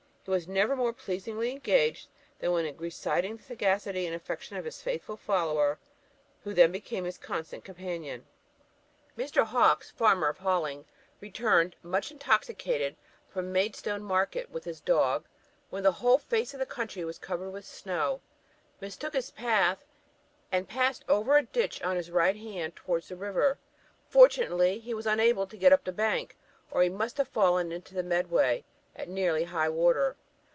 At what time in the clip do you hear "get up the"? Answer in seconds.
25.57-25.91